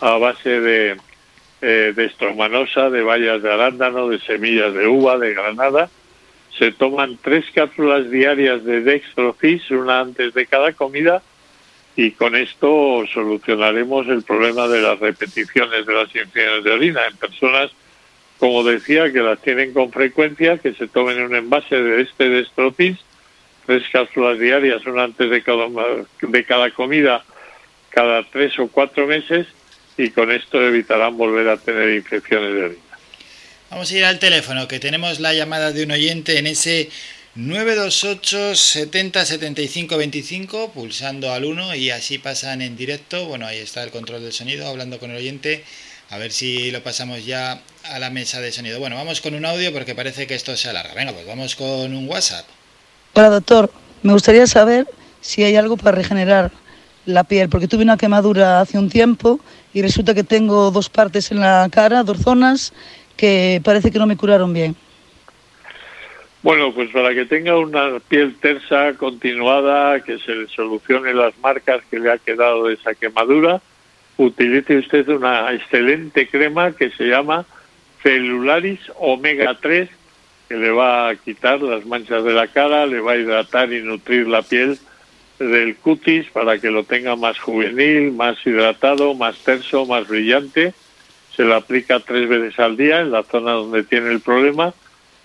a 0.00 0.18
base 0.18 0.60
de 0.60 0.96
eh, 1.60 1.92
de 1.94 2.04
estromanosa, 2.04 2.90
de 2.90 3.02
bayas 3.02 3.42
de 3.42 3.52
arándano, 3.52 4.08
de 4.08 4.20
semillas 4.20 4.72
de 4.74 4.86
uva, 4.86 5.18
de 5.18 5.34
granada. 5.34 5.90
Se 6.56 6.72
toman 6.72 7.18
tres 7.22 7.46
cápsulas 7.52 8.10
diarias 8.10 8.64
de 8.64 8.80
dextrofis, 8.82 9.70
una 9.70 10.00
antes 10.00 10.34
de 10.34 10.46
cada 10.46 10.72
comida, 10.72 11.22
y 11.96 12.12
con 12.12 12.36
esto 12.36 13.04
solucionaremos 13.12 14.06
el 14.06 14.22
problema 14.22 14.68
de 14.68 14.82
las 14.82 15.00
repeticiones 15.00 15.84
de 15.84 15.92
las 15.94 16.06
infecciones 16.14 16.62
de 16.62 16.70
orina 16.70 17.00
en 17.10 17.16
personas, 17.16 17.72
como 18.38 18.62
decía, 18.62 19.12
que 19.12 19.20
las 19.20 19.40
tienen 19.42 19.72
con 19.72 19.90
frecuencia, 19.90 20.58
que 20.58 20.74
se 20.74 20.86
tomen 20.86 21.20
un 21.22 21.34
envase 21.34 21.74
de 21.74 22.02
este 22.02 22.28
dextrofis, 22.28 22.98
tres 23.66 23.82
cápsulas 23.90 24.38
diarias, 24.38 24.86
una 24.86 25.04
antes 25.04 25.28
de 25.28 25.42
cada, 25.42 25.66
de 26.22 26.44
cada 26.44 26.70
comida, 26.70 27.24
cada 27.90 28.22
tres 28.22 28.56
o 28.60 28.68
cuatro 28.68 29.08
meses, 29.08 29.48
y 29.98 30.10
con 30.10 30.30
esto 30.30 30.62
evitarán 30.62 31.16
volver 31.16 31.48
a 31.48 31.56
tener 31.56 31.90
infecciones 31.90 32.54
de 32.54 32.64
orina. 32.64 32.82
Vamos 33.70 33.90
a 33.90 33.96
ir 33.96 34.04
al 34.04 34.18
teléfono, 34.18 34.66
que 34.66 34.80
tenemos 34.80 35.20
la 35.20 35.34
llamada 35.34 35.72
de 35.72 35.82
un 35.82 35.90
oyente 35.90 36.38
en 36.38 36.46
ese 36.46 36.88
928 37.34 38.54
70 38.54 39.24
75 39.24 39.98
25, 39.98 40.70
pulsando 40.72 41.32
al 41.32 41.44
1 41.44 41.74
y 41.74 41.90
así 41.90 42.18
pasan 42.18 42.62
en 42.62 42.76
directo. 42.76 43.26
Bueno, 43.26 43.46
ahí 43.46 43.58
está 43.58 43.82
el 43.82 43.90
control 43.90 44.22
del 44.22 44.32
sonido, 44.32 44.66
hablando 44.66 44.98
con 44.98 45.10
el 45.10 45.18
oyente. 45.18 45.64
A 46.10 46.16
ver 46.16 46.32
si 46.32 46.70
lo 46.70 46.82
pasamos 46.82 47.26
ya 47.26 47.60
a 47.84 47.98
la 47.98 48.08
mesa 48.08 48.40
de 48.40 48.52
sonido. 48.52 48.78
Bueno, 48.78 48.96
vamos 48.96 49.20
con 49.20 49.34
un 49.34 49.44
audio 49.44 49.72
porque 49.72 49.94
parece 49.94 50.26
que 50.26 50.34
esto 50.34 50.56
se 50.56 50.70
alarga. 50.70 50.94
Venga, 50.94 51.12
pues 51.12 51.26
vamos 51.26 51.54
con 51.54 51.94
un 51.94 52.08
WhatsApp. 52.08 52.46
Hola, 53.12 53.28
doctor. 53.28 53.70
Me 54.02 54.12
gustaría 54.12 54.46
saber 54.46 54.86
si 55.20 55.42
hay 55.42 55.56
algo 55.56 55.76
para 55.76 55.96
regenerar 55.96 56.50
la 57.04 57.24
piel, 57.24 57.48
porque 57.48 57.68
tuve 57.68 57.82
una 57.82 57.96
quemadura 57.96 58.60
hace 58.60 58.78
un 58.78 58.88
tiempo 58.88 59.40
y 59.78 59.82
resulta 59.82 60.12
que 60.12 60.24
tengo 60.24 60.72
dos 60.72 60.90
partes 60.90 61.30
en 61.30 61.38
la 61.38 61.68
cara, 61.70 62.02
dos 62.02 62.18
zonas, 62.18 62.72
que 63.16 63.60
parece 63.62 63.92
que 63.92 63.98
no 64.00 64.08
me 64.08 64.16
curaron 64.16 64.52
bien. 64.52 64.74
Bueno, 66.42 66.74
pues 66.74 66.90
para 66.90 67.14
que 67.14 67.26
tenga 67.26 67.56
una 67.56 68.00
piel 68.00 68.34
tersa, 68.40 68.94
continuada, 68.94 70.00
que 70.00 70.18
se 70.18 70.34
le 70.34 70.48
solucione 70.48 71.14
las 71.14 71.38
marcas 71.38 71.80
que 71.88 72.00
le 72.00 72.10
ha 72.10 72.18
quedado 72.18 72.66
de 72.66 72.74
esa 72.74 72.92
quemadura, 72.96 73.62
utilice 74.16 74.78
usted 74.78 75.08
una 75.10 75.52
excelente 75.52 76.26
crema 76.26 76.72
que 76.72 76.90
se 76.90 77.04
llama 77.04 77.46
Celularis 78.02 78.80
Omega 78.98 79.56
3, 79.60 79.88
que 80.48 80.56
le 80.56 80.72
va 80.72 81.10
a 81.10 81.14
quitar 81.14 81.62
las 81.62 81.86
manchas 81.86 82.24
de 82.24 82.32
la 82.32 82.48
cara, 82.48 82.84
le 82.86 82.98
va 82.98 83.12
a 83.12 83.16
hidratar 83.16 83.72
y 83.72 83.80
nutrir 83.80 84.26
la 84.26 84.42
piel 84.42 84.76
del 85.38 85.76
cutis 85.76 86.26
para 86.30 86.58
que 86.58 86.70
lo 86.70 86.84
tenga 86.84 87.16
más 87.16 87.38
juvenil, 87.38 88.12
más 88.12 88.36
hidratado, 88.44 89.14
más 89.14 89.36
terso, 89.38 89.86
más 89.86 90.06
brillante. 90.08 90.74
Se 91.36 91.44
lo 91.44 91.54
aplica 91.54 92.00
tres 92.00 92.28
veces 92.28 92.58
al 92.58 92.76
día 92.76 93.00
en 93.00 93.12
la 93.12 93.22
zona 93.22 93.52
donde 93.52 93.84
tiene 93.84 94.10
el 94.10 94.20
problema 94.20 94.74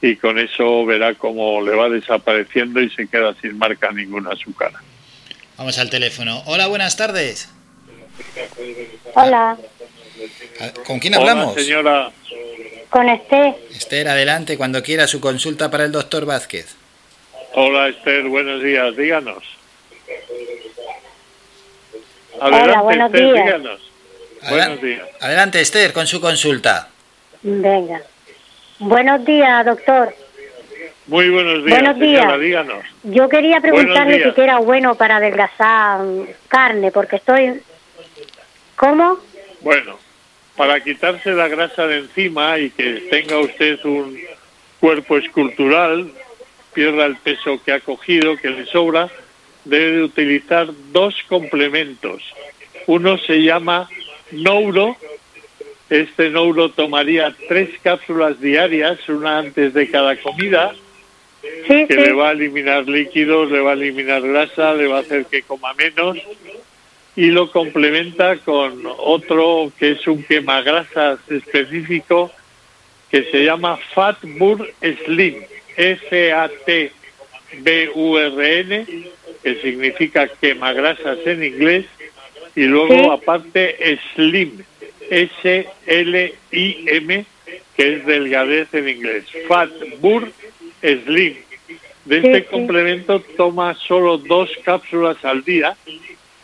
y 0.02 0.16
con 0.18 0.38
eso 0.38 0.86
verá 0.86 1.16
cómo 1.16 1.62
le 1.62 1.76
va 1.76 1.90
desapareciendo 1.90 2.82
y 2.82 2.90
se 2.90 3.08
queda 3.08 3.34
sin 3.42 3.58
marca 3.58 3.92
ninguna 3.92 4.32
a 4.32 4.36
su 4.36 4.54
cara. 4.54 4.82
Vamos 5.58 5.78
al 5.80 5.90
teléfono. 5.90 6.44
Hola, 6.46 6.68
buenas 6.68 6.98
tardes. 6.98 7.50
Hola. 9.16 9.58
Ah, 10.60 10.72
¿Con 10.86 11.00
quién 11.00 11.16
hablamos? 11.16 11.56
señora. 11.56 12.12
Con 12.90 13.10
Esther. 13.10 13.56
Esther, 13.72 14.08
adelante, 14.08 14.56
cuando 14.58 14.84
quiera 14.84 15.08
su 15.08 15.20
consulta 15.20 15.72
para 15.72 15.86
el 15.86 15.92
doctor 15.92 16.26
Vázquez. 16.26 16.76
Hola 17.56 17.90
Esther, 17.90 18.24
buenos 18.28 18.62
días, 18.62 18.96
díganos. 18.96 19.44
Hola, 22.40 22.82
buenos 22.82 23.12
días. 23.12 23.46
díganos. 23.46 23.92
Buenos 24.50 24.82
días. 24.82 25.08
Adelante 25.22 25.62
Esther, 25.62 25.94
con 25.94 26.08
su 26.08 26.20
consulta. 26.20 26.90
Venga. 27.42 28.02
Buenos 28.80 29.24
días, 29.26 29.66
doctor. 29.66 30.14
Muy 31.08 31.30
buenos 31.30 31.66
días, 31.66 31.80
Buenos 31.80 32.00
señora, 32.00 32.38
días. 32.38 32.40
díganos. 32.40 32.86
Yo 33.04 33.30
quería 33.30 33.60
preguntarle 33.62 34.18
días. 34.18 34.34
si 34.36 34.42
era 34.42 34.58
bueno 34.60 34.96
para 34.96 35.18
adelgazar 35.18 36.02
carne, 36.48 36.92
porque 36.92 37.18
estoy... 37.18 37.62
¿Cómo? 38.76 39.20
Bueno, 39.62 39.98
para 40.58 40.80
quitarse 40.82 41.32
la 41.32 41.48
grasa 41.48 41.88
de 41.88 42.00
encima 42.00 42.58
y 42.58 42.70
que 42.72 43.08
tenga 43.10 43.38
usted 43.40 43.80
un 43.86 44.18
cuerpo 44.80 45.18
escultural, 45.18 46.12
pierda 46.74 47.06
el 47.06 47.18
peso 47.18 47.62
que 47.64 47.74
ha 47.74 47.80
cogido, 47.82 48.36
que 48.38 48.50
le 48.50 48.66
sobra, 48.66 49.10
debe 49.66 49.98
de 49.98 50.04
utilizar 50.04 50.70
dos 50.92 51.16
complementos. 51.28 52.24
Uno 52.88 53.18
se 53.18 53.42
llama 53.42 53.90
Nouro. 54.32 54.98
Este 55.90 56.30
Nouro 56.30 56.70
tomaría 56.70 57.36
tres 57.48 57.70
cápsulas 57.82 58.40
diarias, 58.40 59.08
una 59.10 59.40
antes 59.40 59.74
de 59.74 59.90
cada 59.90 60.16
comida, 60.18 60.74
que 61.68 61.96
le 61.96 62.14
va 62.14 62.30
a 62.30 62.32
eliminar 62.32 62.88
líquidos, 62.88 63.52
le 63.52 63.60
va 63.60 63.72
a 63.72 63.74
eliminar 63.74 64.22
grasa, 64.22 64.74
le 64.74 64.88
va 64.88 64.98
a 64.98 65.02
hacer 65.02 65.26
que 65.26 65.44
coma 65.44 65.74
menos 65.74 66.18
y 67.16 67.28
lo 67.28 67.52
complementa 67.52 68.38
con 68.38 68.84
otro 68.98 69.72
que 69.78 69.92
es 69.92 70.08
un 70.08 70.24
quemagrasas 70.24 71.20
específico 71.30 72.32
que 73.12 73.24
se 73.26 73.44
llama 73.44 73.78
Fatbur 73.94 74.74
Slim, 74.82 75.36
F-A-T-B-U-R-N, 75.78 76.88
que 79.44 79.56
significa 79.62 80.28
quemagrasas 80.42 81.18
en 81.26 81.44
inglés, 81.44 81.86
y 82.56 82.64
luego 82.64 82.94
Sí. 82.94 83.10
aparte 83.12 84.00
Slim, 84.16 84.64
S-L-I-M, 86.12 87.26
que 87.76 87.94
es 87.96 88.06
delgadez 88.06 88.74
en 88.74 88.90
inglés. 88.90 89.26
Fatbur 89.48 90.32
Slim. 90.82 91.36
De 92.06 92.18
este 92.18 92.40
sí. 92.42 92.46
complemento 92.52 93.22
toma 93.38 93.74
solo 93.76 94.18
dos 94.18 94.50
cápsulas 94.66 95.24
al 95.24 95.44
día, 95.46 95.76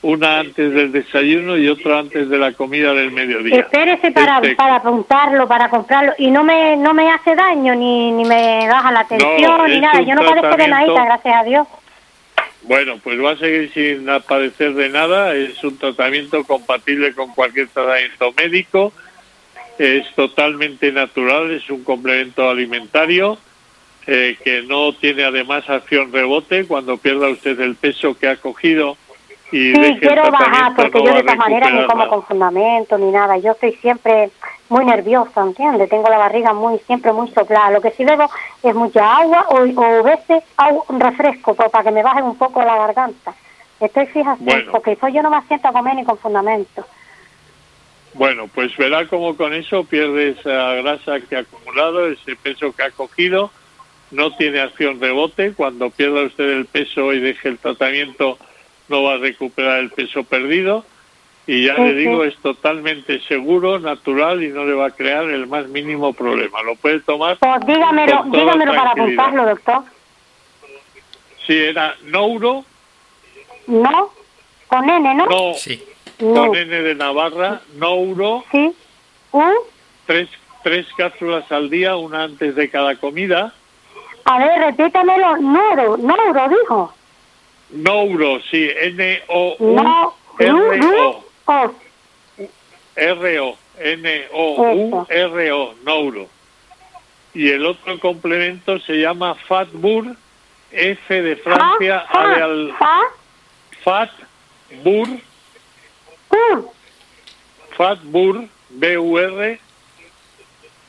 una 0.01 0.39
antes 0.39 0.73
del 0.73 0.93
desayuno 0.93 1.57
y 1.57 1.67
otra 1.67 1.99
antes 1.99 2.29
de 2.29 2.37
la 2.37 2.53
comida 2.53 2.93
del 2.93 3.11
mediodía. 3.11 3.59
Espérese 3.59 4.11
para, 4.11 4.37
Este- 4.37 4.55
para 4.55 4.75
apuntarlo, 4.77 5.45
para 5.49 5.69
comprarlo. 5.69 6.13
Y 6.17 6.31
no 6.31 6.45
me, 6.45 6.77
no 6.77 6.93
me 6.93 7.11
hace 7.11 7.35
daño, 7.35 7.75
ni, 7.75 8.09
ni 8.13 8.23
me 8.23 8.65
baja 8.69 8.91
la 8.93 9.03
tensión, 9.05 9.67
ni 9.67 9.81
nada. 9.81 9.99
Yo 10.01 10.15
no 10.15 10.23
padezco 10.23 10.55
de 10.55 10.67
nada, 10.69 11.05
gracias 11.05 11.35
a 11.35 11.43
Dios. 11.43 11.67
Bueno, 12.69 12.99
pues 13.03 13.19
va 13.19 13.31
a 13.31 13.35
seguir 13.35 13.71
sin 13.73 14.05
padecer 14.27 14.75
de 14.75 14.89
nada. 14.89 15.33
Es 15.33 15.63
un 15.63 15.79
tratamiento 15.79 16.43
compatible 16.43 17.15
con 17.15 17.33
cualquier 17.33 17.67
tratamiento 17.69 18.31
médico. 18.37 18.93
Es 19.79 20.05
totalmente 20.13 20.91
natural, 20.91 21.49
es 21.49 21.67
un 21.71 21.83
complemento 21.83 22.47
alimentario 22.47 23.39
eh, 24.05 24.37
que 24.43 24.61
no 24.61 24.93
tiene 24.93 25.23
además 25.23 25.67
acción 25.67 26.13
rebote. 26.13 26.65
Cuando 26.65 26.97
pierda 26.97 27.29
usted 27.29 27.59
el 27.59 27.73
peso 27.73 28.15
que 28.15 28.27
ha 28.27 28.35
cogido 28.35 28.97
y 29.51 29.73
Sí, 29.73 29.97
quiero 29.99 30.29
bajar, 30.31 30.73
porque 30.75 31.03
yo 31.03 31.13
de 31.13 31.19
esta 31.19 31.35
manera 31.35 31.69
ni 31.69 31.85
como 31.85 31.99
nada. 31.99 32.09
con 32.09 32.23
fundamento 32.23 32.97
ni 32.97 33.11
nada. 33.11 33.37
Yo 33.37 33.51
estoy 33.53 33.73
siempre 33.73 34.29
muy 34.69 34.85
nerviosa, 34.85 35.41
¿entiendes? 35.41 35.89
Tengo 35.89 36.09
la 36.09 36.17
barriga 36.17 36.53
muy 36.53 36.77
siempre 36.79 37.11
muy 37.11 37.29
soplada. 37.31 37.71
Lo 37.71 37.81
que 37.81 37.91
sí 37.91 38.05
bebo 38.05 38.29
es 38.63 38.75
mucha 38.75 39.17
agua 39.17 39.45
o, 39.49 39.57
o 39.61 40.03
veces 40.03 40.43
agua, 40.57 40.83
un 40.89 40.99
refresco 40.99 41.55
para 41.55 41.83
que 41.83 41.91
me 41.91 42.03
baje 42.03 42.21
un 42.21 42.37
poco 42.37 42.61
la 42.61 42.77
garganta. 42.77 43.33
Estoy 43.79 44.05
fija, 44.07 44.35
Bueno. 44.39 44.71
porque 44.71 44.91
después 44.91 45.13
yo 45.13 45.21
no 45.23 45.29
me 45.31 45.41
siento 45.47 45.67
a 45.69 45.71
comer 45.71 45.95
ni 45.95 46.03
con 46.03 46.17
fundamento. 46.17 46.85
Bueno, 48.13 48.47
pues 48.53 48.75
verá 48.77 49.07
cómo 49.07 49.35
con 49.37 49.53
eso 49.53 49.83
pierde 49.83 50.29
esa 50.31 50.73
grasa 50.75 51.19
que 51.21 51.37
ha 51.37 51.39
acumulado, 51.39 52.07
ese 52.07 52.35
peso 52.35 52.71
que 52.75 52.83
ha 52.83 52.91
cogido, 52.91 53.51
no 54.11 54.35
tiene 54.35 54.59
acción 54.61 54.99
rebote. 54.99 55.53
Cuando 55.53 55.89
pierda 55.91 56.23
usted 56.23 56.43
el 56.49 56.65
peso 56.65 57.13
y 57.13 57.19
deje 57.19 57.49
el 57.49 57.59
tratamiento, 57.59 58.37
no 58.89 59.03
va 59.03 59.13
a 59.13 59.17
recuperar 59.17 59.79
el 59.79 59.89
peso 59.91 60.23
perdido. 60.23 60.85
Y 61.47 61.65
ya 61.65 61.73
le 61.73 61.95
digo, 61.95 62.23
es 62.23 62.35
totalmente 62.37 63.19
seguro, 63.21 63.79
natural 63.79 64.43
y 64.43 64.49
no 64.49 64.65
le 64.65 64.73
va 64.73 64.87
a 64.87 64.91
crear 64.91 65.23
el 65.23 65.47
más 65.47 65.67
mínimo 65.67 66.13
problema. 66.13 66.61
Lo 66.61 66.75
puede 66.75 66.99
tomar. 66.99 67.37
Pues 67.39 67.65
dígamelo, 67.65 68.17
Con 68.17 68.31
toda 68.31 68.43
dígamelo 68.43 68.75
para 68.75 68.91
apuntarlo, 68.91 69.45
doctor. 69.47 69.83
Si 71.47 71.57
era 71.57 71.95
Nouro, 72.03 72.65
¿No? 73.65 74.11
Con 74.67 74.87
N, 74.89 75.15
¿no? 75.15 75.25
no, 75.25 75.53
Sí. 75.55 75.83
No. 76.19 76.47
con 76.47 76.55
N 76.55 76.81
de 76.81 76.93
Navarra, 76.95 77.61
Nouro, 77.75 78.43
Sí. 78.51 78.71
¿U? 79.31 79.43
tres, 80.05 80.29
tres 80.63 80.85
cápsulas 80.97 81.51
al 81.51 81.69
día, 81.71 81.95
una 81.95 82.23
antes 82.25 82.55
de 82.55 82.69
cada 82.69 82.95
comida. 82.97 83.53
A 84.25 84.37
ver, 84.37 84.59
repítamelo. 84.59 85.37
Neuro, 85.37 85.97
Neuro, 85.97 86.49
dijo. 86.49 86.93
Nouro, 87.69 88.39
sí, 88.49 88.69
No, 89.59 90.15
N-O-U-R-O. 90.39 91.23
O. 91.45 91.73
R-O, 92.95 93.57
N-O-U-R-O, 93.77 95.73
Nouro. 95.83 96.27
Y 97.33 97.49
el 97.49 97.65
otro 97.65 97.99
complemento 97.99 98.79
se 98.79 98.93
llama 98.93 99.35
Fatbur, 99.35 100.15
F 100.71 101.21
de 101.21 101.35
Francia, 101.37 102.05
Fa, 102.11 102.21
A 102.21 102.27
de 102.27 102.35
fa, 102.35 102.43
al, 102.43 102.73
fa, 102.77 102.99
Fatbur, 103.83 105.07
U. 106.29 106.71
Fatbur, 107.77 108.47
B-U-R, 108.69 109.59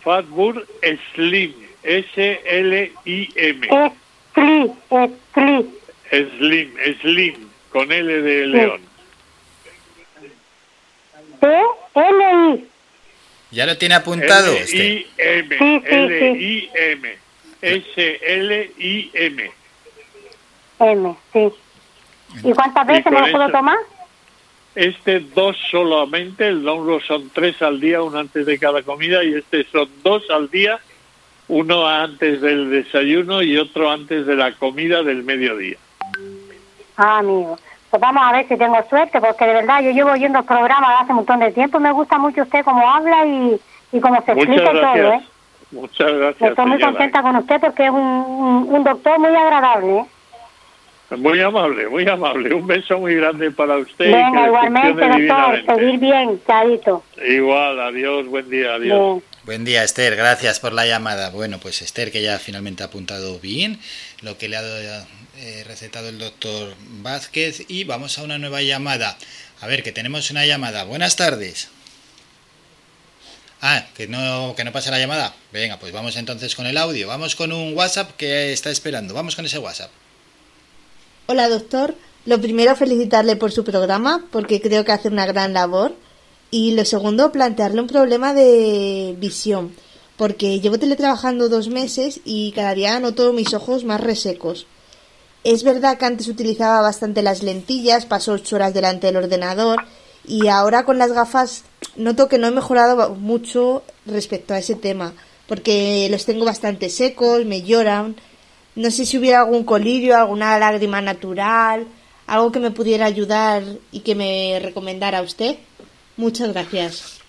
Fatbur 0.02 0.66
Slim, 1.14 1.54
S-L-I-M, 1.82 3.68
Escli, 4.36 4.72
escli. 4.90 5.79
Slim, 6.10 6.74
Slim, 7.00 7.48
con 7.70 7.90
L 7.92 8.22
de 8.22 8.46
León. 8.46 8.80
T, 11.40 11.46
L, 11.94 12.54
I. 12.54 12.64
¿Ya 13.52 13.66
lo 13.66 13.76
tiene 13.78 13.94
apuntado? 13.94 14.52
Esther? 14.52 14.80
L-I-M, 14.80 15.58
Sí, 15.58 15.80
sí, 15.80 15.90
sí. 15.90 15.94
L-I-M, 15.94 17.16
S-L-I-M. 17.62 19.50
M, 20.80 21.16
sí. 21.32 21.48
¿Y 22.44 22.52
cuántas 22.52 22.84
Y 22.84 22.88
veces 22.88 23.12
me 23.12 23.20
lo 23.20 23.30
puedo 23.32 23.48
tomar? 23.50 23.76
Este 24.74 25.20
dos 25.20 25.56
solamente, 25.70 26.46
el 26.46 26.62
download 26.62 27.02
son 27.02 27.28
tres 27.30 27.60
al 27.60 27.80
día, 27.80 28.02
uno 28.02 28.18
antes 28.18 28.46
de 28.46 28.58
cada 28.58 28.82
comida, 28.82 29.24
y 29.24 29.34
este 29.34 29.66
son 29.70 29.88
dos 30.04 30.22
al 30.30 30.48
día, 30.48 30.78
uno 31.48 31.86
antes 31.88 32.40
del 32.40 32.70
desayuno 32.70 33.42
y 33.42 33.56
otro 33.58 33.90
antes 33.90 34.26
de 34.26 34.36
la 34.36 34.52
comida 34.52 35.02
del 35.02 35.24
mediodía. 35.24 35.76
Ah, 37.00 37.18
amigo. 37.18 37.56
Pues 37.88 38.00
vamos 38.00 38.22
a 38.24 38.32
ver 38.32 38.46
si 38.46 38.56
tengo 38.56 38.76
suerte, 38.88 39.20
porque 39.20 39.46
de 39.46 39.54
verdad 39.54 39.82
yo 39.82 39.90
llevo 39.90 40.10
oyendo 40.12 40.38
el 40.38 40.44
programa 40.44 41.00
hace 41.00 41.12
un 41.12 41.16
montón 41.16 41.40
de 41.40 41.50
tiempo. 41.50 41.80
Me 41.80 41.90
gusta 41.92 42.18
mucho 42.18 42.42
usted 42.42 42.62
cómo 42.62 42.88
habla 42.88 43.24
y, 43.24 43.60
y 43.92 44.00
cómo 44.00 44.22
se 44.22 44.32
explica 44.32 44.70
todo, 44.70 45.12
¿eh? 45.14 45.20
Muchas 45.70 46.12
gracias. 46.12 46.50
Estoy 46.50 46.66
muy 46.66 46.80
contenta 46.80 47.22
con 47.22 47.36
usted 47.36 47.60
porque 47.60 47.84
es 47.84 47.90
un, 47.90 48.66
un, 48.68 48.84
doctor 48.84 49.18
muy 49.18 49.34
agradable. 49.34 49.98
¿eh? 49.98 51.16
Muy 51.16 51.40
amable, 51.40 51.88
muy 51.88 52.06
amable. 52.08 52.52
Un 52.54 52.66
beso 52.66 52.98
muy 52.98 53.14
grande 53.14 53.50
para 53.50 53.78
usted. 53.78 54.12
Venga, 54.12 54.46
igualmente, 54.46 55.08
doctor. 55.08 55.64
Seguir 55.66 56.00
bien, 56.00 56.40
Chadito. 56.46 57.02
Igual, 57.26 57.80
adiós, 57.80 58.26
buen 58.26 58.50
día, 58.50 58.74
adiós. 58.74 59.22
Buen 59.44 59.64
día, 59.64 59.82
Esther. 59.84 60.16
Gracias 60.16 60.60
por 60.60 60.72
la 60.72 60.86
llamada. 60.86 61.30
Bueno, 61.30 61.58
pues 61.62 61.82
Esther, 61.82 62.12
que 62.12 62.22
ya 62.22 62.38
finalmente 62.38 62.82
ha 62.82 62.86
apuntado 62.86 63.38
bien 63.40 63.78
lo 64.22 64.36
que 64.36 64.48
le 64.48 64.58
ha 64.58 64.62
eh, 65.40 65.64
recetado 65.66 66.08
el 66.10 66.18
doctor 66.18 66.74
Vázquez. 67.02 67.64
Y 67.68 67.84
vamos 67.84 68.18
a 68.18 68.22
una 68.22 68.38
nueva 68.38 68.62
llamada. 68.62 69.16
A 69.60 69.66
ver, 69.66 69.82
que 69.82 69.92
tenemos 69.92 70.30
una 70.30 70.44
llamada. 70.44 70.84
Buenas 70.84 71.16
tardes. 71.16 71.68
Ah, 73.62 73.86
que 73.94 74.06
no, 74.06 74.54
que 74.56 74.64
no 74.64 74.72
pasa 74.72 74.90
la 74.90 74.98
llamada. 74.98 75.34
Venga, 75.52 75.78
pues 75.78 75.92
vamos 75.92 76.16
entonces 76.16 76.54
con 76.54 76.66
el 76.66 76.76
audio. 76.76 77.08
Vamos 77.08 77.36
con 77.36 77.52
un 77.52 77.76
WhatsApp 77.76 78.16
que 78.16 78.52
está 78.52 78.70
esperando. 78.70 79.14
Vamos 79.14 79.34
con 79.34 79.44
ese 79.44 79.58
WhatsApp. 79.58 79.90
Hola, 81.26 81.48
doctor. 81.48 81.94
Lo 82.26 82.40
primero, 82.40 82.76
felicitarle 82.76 83.36
por 83.36 83.50
su 83.50 83.64
programa, 83.64 84.26
porque 84.30 84.60
creo 84.60 84.84
que 84.84 84.92
hace 84.92 85.08
una 85.08 85.26
gran 85.26 85.54
labor. 85.54 85.96
Y 86.50 86.72
lo 86.72 86.84
segundo, 86.84 87.32
plantearle 87.32 87.80
un 87.80 87.86
problema 87.86 88.34
de 88.34 89.14
visión, 89.18 89.74
porque 90.16 90.60
llevo 90.60 90.78
teletrabajando 90.78 91.48
dos 91.48 91.68
meses 91.68 92.20
y 92.24 92.52
cada 92.52 92.74
día 92.74 92.98
noto 92.98 93.32
mis 93.32 93.54
ojos 93.54 93.84
más 93.84 94.00
resecos. 94.00 94.66
Es 95.42 95.64
verdad 95.64 95.96
que 95.96 96.04
antes 96.04 96.28
utilizaba 96.28 96.82
bastante 96.82 97.22
las 97.22 97.42
lentillas, 97.42 98.04
paso 98.04 98.32
ocho 98.32 98.56
horas 98.56 98.74
delante 98.74 99.06
del 99.06 99.16
ordenador 99.16 99.84
y 100.26 100.48
ahora 100.48 100.84
con 100.84 100.98
las 100.98 101.12
gafas 101.12 101.64
noto 101.96 102.28
que 102.28 102.38
no 102.38 102.46
he 102.46 102.50
mejorado 102.50 103.14
mucho 103.14 103.82
respecto 104.04 104.52
a 104.52 104.58
ese 104.58 104.74
tema, 104.74 105.14
porque 105.46 106.08
los 106.10 106.26
tengo 106.26 106.44
bastante 106.44 106.90
secos, 106.90 107.46
me 107.46 107.62
lloran. 107.62 108.16
No 108.76 108.90
sé 108.90 109.06
si 109.06 109.18
hubiera 109.18 109.40
algún 109.40 109.64
colirio, 109.64 110.16
alguna 110.16 110.58
lágrima 110.58 111.00
natural, 111.00 111.86
algo 112.26 112.52
que 112.52 112.60
me 112.60 112.70
pudiera 112.70 113.06
ayudar 113.06 113.62
y 113.90 114.00
que 114.00 114.14
me 114.14 114.60
recomendara 114.62 115.22
usted. 115.22 115.56
Muchas 116.16 116.52
gracias. 116.52 117.20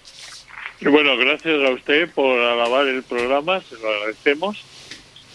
Bueno, 0.81 1.15
gracias 1.15 1.67
a 1.67 1.73
usted 1.73 2.09
por 2.11 2.37
alabar 2.39 2.87
el 2.87 3.03
programa, 3.03 3.61
se 3.61 3.75
lo 3.77 3.87
agradecemos. 3.87 4.57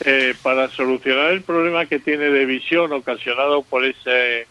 Eh, 0.04 0.34
para 0.42 0.68
solucionar 0.68 1.32
el 1.32 1.42
problema 1.42 1.86
que 1.86 1.98
tiene 1.98 2.30
de 2.30 2.44
visión 2.44 2.92
ocasionado 2.92 3.62
por 3.62 3.84
ese 3.84 4.46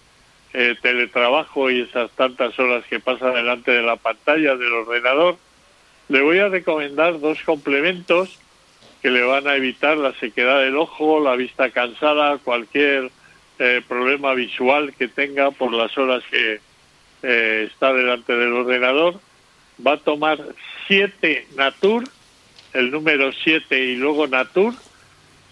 eh, 0.54 0.76
teletrabajo 0.82 1.70
y 1.70 1.82
esas 1.82 2.10
tantas 2.12 2.58
horas 2.58 2.84
que 2.90 3.00
pasa 3.00 3.30
delante 3.30 3.72
de 3.72 3.84
la 3.84 3.96
pantalla 3.96 4.56
del 4.56 4.74
ordenador, 4.74 5.38
le 6.10 6.22
voy 6.22 6.40
a 6.40 6.50
recomendar 6.50 7.20
dos 7.20 7.40
complementos 7.44 8.40
que 9.02 9.12
le 9.12 9.22
van 9.22 9.48
a 9.48 9.56
evitar 9.56 9.98
la 9.98 10.14
sequedad 10.14 10.62
del 10.62 10.78
ojo, 10.78 11.20
la 11.20 11.36
vista 11.36 11.70
cansada, 11.70 12.40
cualquier 12.40 13.12
eh, 13.60 13.82
problema 13.88 14.34
visual 14.34 14.94
que 14.98 15.08
tenga 15.08 15.52
por 15.52 15.72
las 15.74 15.96
horas 15.96 16.24
que 16.32 16.60
eh, 17.22 17.70
está 17.72 17.94
delante 17.94 18.36
del 18.36 18.54
ordenador. 18.54 19.20
Va 19.86 19.94
a 19.94 19.98
tomar 19.98 20.40
7 20.88 21.50
Natur, 21.56 22.04
el 22.74 22.92
número 22.92 23.32
7 23.32 23.80
y 23.80 23.96
luego 23.96 24.26
Natur. 24.28 24.74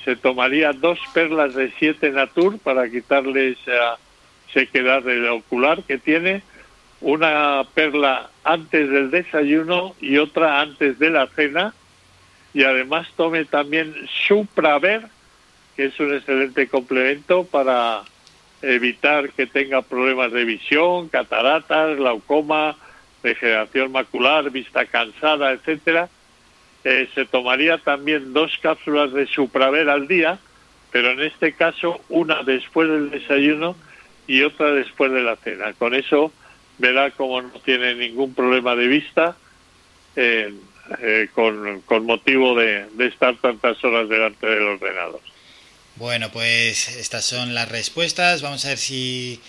Se 0.05 0.15
tomaría 0.15 0.73
dos 0.73 0.99
perlas 1.13 1.55
de 1.55 1.71
7 1.79 2.11
Natur 2.11 2.59
para 2.59 2.89
quitarle 2.89 3.49
esa 3.51 3.97
sequedad 4.53 5.03
del 5.03 5.27
ocular 5.29 5.83
que 5.83 5.97
tiene. 5.97 6.43
Una 7.01 7.63
perla 7.73 8.29
antes 8.43 8.89
del 8.89 9.11
desayuno 9.11 9.95
y 9.99 10.17
otra 10.17 10.61
antes 10.61 10.99
de 10.99 11.09
la 11.09 11.27
cena 11.27 11.73
y 12.53 12.63
además 12.63 13.07
tome 13.15 13.45
también 13.45 13.93
Supraver, 14.27 15.07
que 15.75 15.85
es 15.85 15.99
un 15.99 16.13
excelente 16.13 16.67
complemento 16.67 17.45
para 17.45 18.03
evitar 18.61 19.29
que 19.31 19.47
tenga 19.47 19.81
problemas 19.81 20.31
de 20.31 20.45
visión, 20.45 21.09
cataratas, 21.09 21.97
glaucoma, 21.97 22.77
degeneración 23.23 23.91
macular, 23.91 24.49
vista 24.51 24.85
cansada, 24.85 25.51
etcétera. 25.51 26.09
Eh, 26.83 27.07
se 27.15 27.25
tomaría 27.25 27.77
también 27.77 28.33
dos 28.33 28.57
cápsulas 28.61 29.13
de 29.13 29.25
Supraver 29.27 29.89
al 29.89 30.07
día, 30.07 30.39
pero 30.91 31.11
en 31.11 31.21
este 31.21 31.53
caso 31.53 32.01
una 32.09 32.43
después 32.43 32.89
del 32.89 33.09
desayuno 33.09 33.75
y 34.27 34.41
otra 34.43 34.71
después 34.71 35.11
de 35.11 35.21
la 35.21 35.35
cena. 35.37 35.73
Con 35.73 35.93
eso 35.95 36.31
verá 36.77 37.11
como 37.11 37.41
no 37.41 37.59
tiene 37.61 37.95
ningún 37.95 38.33
problema 38.33 38.75
de 38.75 38.87
vista. 38.87 39.35
Eh, 40.15 40.53
con, 41.33 41.81
con, 41.81 42.05
motivo 42.05 42.55
de, 42.55 42.85
de, 42.95 43.07
estar 43.07 43.35
tantas 43.37 43.81
horas 43.85 44.09
delante 44.09 44.45
del 44.45 44.63
ordenador. 44.63 45.21
Bueno, 45.95 46.29
pues 46.29 46.89
estas 46.97 47.23
son 47.23 47.53
las 47.53 47.69
respuestas. 47.69 48.41
Vamos 48.41 48.65
a 48.65 48.69
ver 48.69 48.77
si 48.77 49.39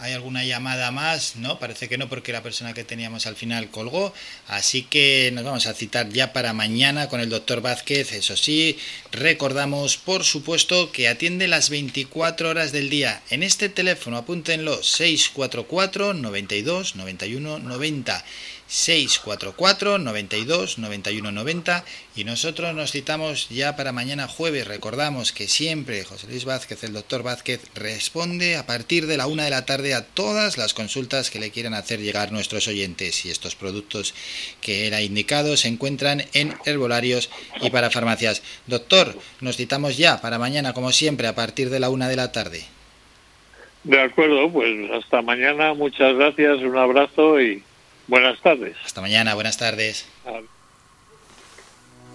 hay 0.00 0.12
alguna 0.12 0.44
llamada 0.44 0.90
más. 0.90 1.36
No, 1.36 1.58
parece 1.58 1.88
que 1.88 1.98
no, 1.98 2.08
porque 2.08 2.32
la 2.32 2.42
persona 2.42 2.72
que 2.72 2.84
teníamos 2.84 3.26
al 3.26 3.36
final 3.36 3.70
colgó. 3.70 4.12
Así 4.48 4.82
que 4.82 5.30
nos 5.32 5.44
vamos 5.44 5.66
a 5.66 5.74
citar 5.74 6.08
ya 6.08 6.32
para 6.32 6.52
mañana 6.52 7.08
con 7.08 7.20
el 7.20 7.28
doctor 7.28 7.60
Vázquez. 7.60 8.12
Eso 8.12 8.36
sí, 8.36 8.78
recordamos, 9.12 9.96
por 9.96 10.24
supuesto, 10.24 10.90
que 10.92 11.08
atiende 11.08 11.48
las 11.48 11.70
24 11.70 12.48
horas 12.48 12.72
del 12.72 12.90
día. 12.90 13.22
En 13.30 13.42
este 13.42 13.68
teléfono, 13.68 14.16
apúntenlo, 14.16 14.82
644 14.82 16.14
92 16.14 16.96
91 16.96 17.58
90. 17.58 18.24
644 18.70 19.98
92 19.98 20.78
91 20.78 21.32
90 21.32 21.84
y 22.14 22.22
nosotros 22.22 22.72
nos 22.72 22.92
citamos 22.92 23.48
ya 23.48 23.74
para 23.74 23.90
mañana 23.90 24.28
jueves. 24.28 24.68
Recordamos 24.68 25.32
que 25.32 25.48
siempre 25.48 26.04
José 26.04 26.28
Luis 26.28 26.44
Vázquez, 26.44 26.84
el 26.84 26.92
doctor 26.92 27.24
Vázquez, 27.24 27.60
responde 27.74 28.56
a 28.56 28.66
partir 28.66 29.08
de 29.08 29.16
la 29.16 29.26
una 29.26 29.44
de 29.44 29.50
la 29.50 29.66
tarde 29.66 29.89
a 29.94 30.04
todas 30.04 30.58
las 30.58 30.74
consultas 30.74 31.30
que 31.30 31.40
le 31.40 31.50
quieran 31.50 31.74
hacer 31.74 32.00
llegar 32.00 32.32
nuestros 32.32 32.68
oyentes 32.68 33.24
y 33.24 33.30
estos 33.30 33.54
productos 33.54 34.14
que 34.60 34.86
era 34.86 35.02
indicado 35.02 35.56
se 35.56 35.68
encuentran 35.68 36.24
en 36.32 36.54
herbolarios 36.64 37.30
y 37.60 37.70
para 37.70 37.90
farmacias. 37.90 38.42
Doctor, 38.66 39.16
nos 39.40 39.56
citamos 39.56 39.96
ya 39.96 40.20
para 40.20 40.38
mañana 40.38 40.72
como 40.72 40.92
siempre 40.92 41.26
a 41.26 41.34
partir 41.34 41.70
de 41.70 41.80
la 41.80 41.90
una 41.90 42.08
de 42.08 42.16
la 42.16 42.32
tarde. 42.32 42.64
De 43.84 44.00
acuerdo, 44.00 44.50
pues 44.50 44.90
hasta 44.90 45.22
mañana, 45.22 45.72
muchas 45.74 46.14
gracias, 46.14 46.58
un 46.58 46.76
abrazo 46.76 47.40
y 47.40 47.62
Buenas 48.10 48.40
tardes. 48.40 48.76
Hasta 48.84 49.00
mañana, 49.00 49.34
buenas 49.34 49.56
tardes. 49.56 50.04